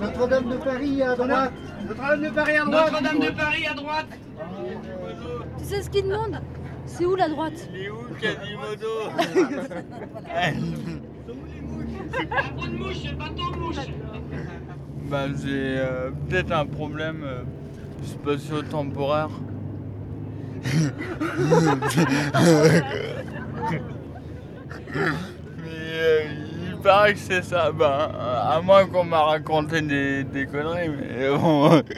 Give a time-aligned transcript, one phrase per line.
[0.00, 1.52] Notre-Dame de Paris à droite.
[1.86, 2.92] Notre-Dame de Paris à droite.
[2.92, 4.06] Notre-Dame de Paris à droite.
[5.58, 6.40] Tu sais ce qu'il demande?
[6.86, 7.68] C'est où la droite?
[7.74, 9.10] Il est où Quasimodo?
[12.30, 13.76] Un pot de mouche, c'est pas ton mouche.
[15.10, 17.42] Bah j'ai euh, peut-être un problème euh,
[18.04, 19.30] spatio-temporaire.
[26.82, 27.70] Paraît que c'est ça.
[27.72, 28.10] Bah,
[28.50, 31.82] à moins qu'on m'a raconté des, des conneries, mais bon.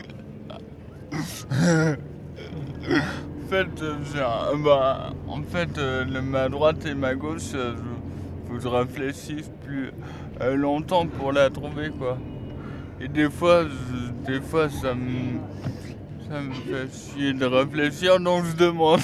[3.45, 3.97] en fait, euh,
[4.65, 7.75] bah, en fait euh, le- ma droite et ma gauche, euh,
[8.47, 9.93] faut que je réfléchisse plus
[10.57, 12.19] longtemps pour la trouver, quoi.
[13.01, 15.41] Et des fois, je- des fois ça me,
[16.29, 19.01] ça me fait chier de réfléchir, donc je demande.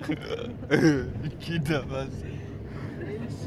[1.40, 2.27] Qui t'a passé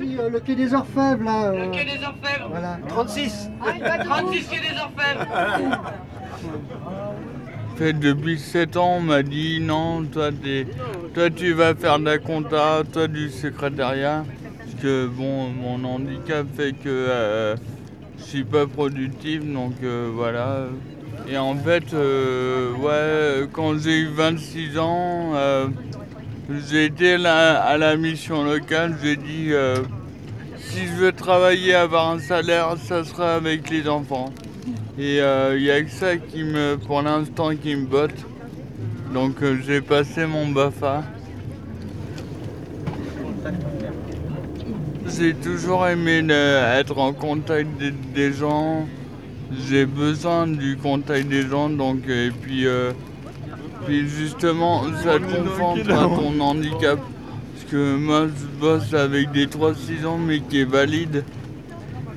[0.01, 1.43] Euh, le quai des Orfèvres, là.
[1.51, 2.47] euh, Le quai des Orfèvres.
[2.49, 2.79] Voilà.
[2.87, 3.49] 36.
[4.05, 5.81] 36 quai des Orfèvres.
[7.77, 10.67] Fait, depuis 7 ans, on m'a dit non, toi, t'es-
[11.15, 14.23] toi tu vas faire de la compta, toi du secrétariat.
[14.59, 17.55] Parce que bon, mon handicap fait que euh,
[18.19, 20.65] je suis pas productif, donc euh, voilà.
[21.29, 25.67] Et en fait, euh, ouais, quand j'ai eu 26 ans, euh,
[26.69, 29.77] j'ai été à la mission locale, j'ai dit euh,
[30.57, 34.31] si je veux travailler, avoir un salaire, ça sera avec les enfants.
[34.97, 38.25] Et il n'y a que ça qui me, pour l'instant, qui me botte.
[39.13, 41.03] Donc euh, j'ai passé mon BAFA.
[45.05, 48.87] J'ai toujours aimé être en contact des, des gens.
[49.67, 52.93] J'ai besoin du contact des gens, donc euh, et puis, euh,
[53.85, 56.99] puis justement ça te concentre à ton handicap.
[56.99, 61.23] Parce que moi je bosse avec des 3-6 ans mais qui est valide.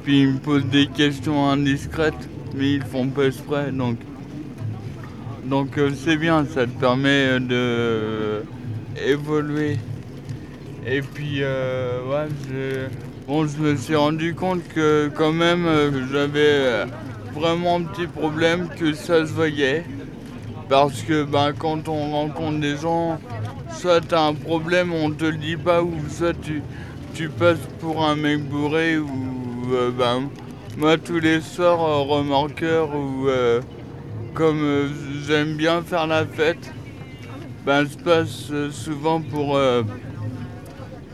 [0.04, 3.96] Puis ils me posent des questions indiscrètes, mais ils font pas exprès, donc.
[5.44, 8.40] Donc euh, c'est bien, ça te permet euh, de euh,
[9.06, 9.76] évoluer.
[10.86, 12.86] Et puis euh, ouais, je,
[13.26, 15.66] bon, je me suis rendu compte que quand même
[16.12, 16.86] j'avais
[17.34, 19.84] vraiment un petit problème, que ça se voyait.
[20.68, 23.18] Parce que ben, quand on rencontre des gens,
[23.70, 26.62] soit tu as un problème, on te le dit pas, ou soit tu,
[27.14, 29.10] tu passes pour un mec bourré, ou
[29.72, 30.30] euh, ben,
[30.78, 33.60] moi tous les soirs, euh, remorqueur, ou euh,
[34.32, 34.88] comme euh,
[35.26, 36.72] j'aime bien faire la fête,
[37.66, 39.58] ben, je passe souvent pour,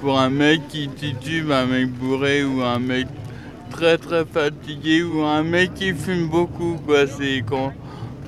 [0.00, 3.06] pour un mec qui titube, un mec bourré, ou un mec
[3.70, 7.06] très très fatigué, ou un mec qui fume beaucoup, quoi.
[7.06, 7.72] C'est quand,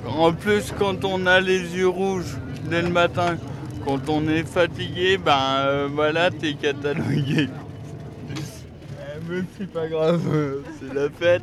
[0.07, 2.37] en plus, quand on a les yeux rouges
[2.69, 3.37] dès le matin,
[3.85, 7.49] quand on est fatigué, ben euh, voilà, t'es catalogué.
[8.29, 11.43] Eh, mais c'est pas grave, euh, c'est la fête.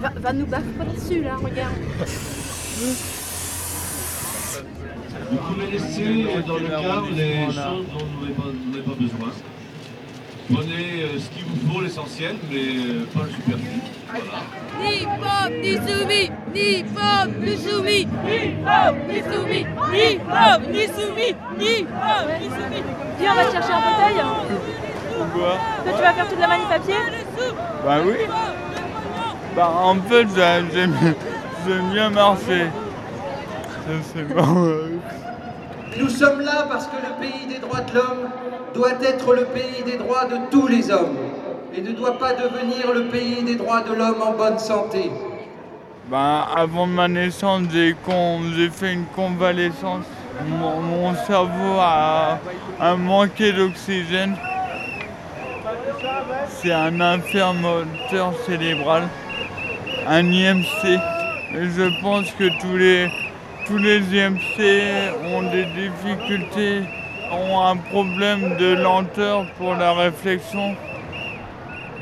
[0.00, 1.72] Va, va nous baffe pas dessus là, regarde.
[5.30, 8.94] Vous pouvez laisser dans le cadre les choses dont vous n'avez pas, vous n'avez pas
[8.98, 9.30] besoin.
[10.52, 13.80] Prenez euh, ce qu'il vous faut, l'essentiel, mais euh, pas le superflu.
[14.08, 14.40] Voilà.
[14.82, 20.86] Ni pop, ni soumis, ni pop, ni soumis, ni pop, ni soumis, ni pop, ni
[20.86, 22.82] soumis, ni pop, ni soumis.
[23.20, 24.22] Viens, on va chercher un fauteuil.
[25.18, 26.94] pourquoi Toi, tu vas faire toute la manip à pied
[27.84, 28.14] Bah oui.
[29.56, 30.94] Bah en fait, j'ai- j'aime
[31.66, 32.66] j'aime bien marcher.
[33.86, 34.72] Ça, C'est bon.
[35.98, 38.28] Nous sommes là parce que le pays des droits de l'homme
[38.74, 41.16] doit être le pays des droits de tous les hommes
[41.74, 45.10] et ne doit pas devenir le pays des droits de l'homme en bonne santé.
[46.08, 50.04] Bah, avant ma naissance, j'ai fait une convalescence.
[50.48, 52.38] Mon, cerveau a,
[52.80, 54.36] a manqué d'oxygène.
[56.48, 59.08] C'est un infirmateur cérébral,
[60.06, 60.84] un IMC.
[61.52, 63.08] Et je pense que tous les,
[63.70, 66.82] tous les IMC ont des difficultés,
[67.30, 70.74] ont un problème de lenteur pour la réflexion.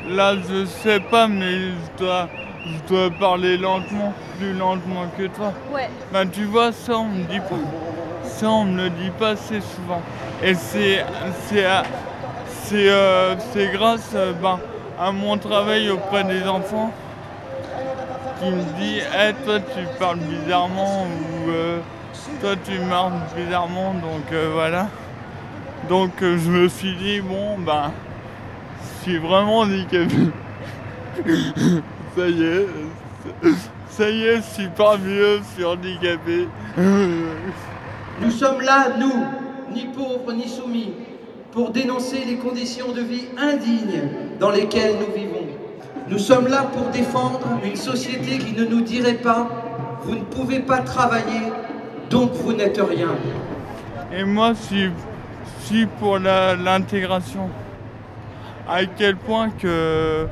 [0.09, 2.27] Là, je sais pas, mais je dois,
[2.65, 5.53] je dois parler lentement, plus lentement que toi.
[5.71, 5.89] Ouais.
[6.11, 8.23] Ben, tu vois, ça, on me dit pas.
[8.23, 10.01] Ça, on me le dit pas assez souvent.
[10.41, 11.05] Et c'est,
[11.45, 11.65] c'est,
[12.63, 14.59] c'est, euh, c'est grâce euh, ben,
[14.99, 16.91] à mon travail auprès des enfants
[18.39, 21.79] qui me dit, Eh, toi, tu parles bizarrement ou euh,
[22.41, 24.87] toi, tu marches bizarrement, donc euh, voilà.
[25.87, 27.91] Donc, euh, je me suis dit, bon, ben,
[28.81, 30.31] je suis vraiment handicapé.
[32.15, 32.67] ça y est,
[33.89, 36.47] ça y est, je suis pas mieux, je suis handicapé.
[38.21, 39.25] Nous sommes là, nous,
[39.73, 40.93] ni pauvres ni soumis,
[41.51, 44.09] pour dénoncer les conditions de vie indignes
[44.39, 45.38] dans lesquelles nous vivons.
[46.09, 49.47] Nous sommes là pour défendre une société qui ne nous dirait pas
[50.03, 51.51] vous ne pouvez pas travailler,
[52.09, 53.09] donc vous n'êtes rien.
[54.13, 54.91] Et moi, je suis,
[55.61, 57.49] je suis pour l'intégration.
[58.67, 60.27] À quel point que,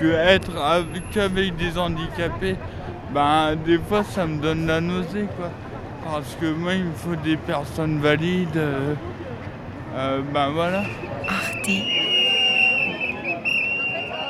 [0.00, 2.56] que être avec, qu'avec des handicapés,
[3.12, 5.50] ben, des fois, ça me donne la nausée, quoi.
[6.04, 8.56] Parce que moi, il me faut des personnes valides.
[8.56, 8.94] euh,
[9.96, 10.84] euh, ben voilà.
[11.28, 12.07] Arte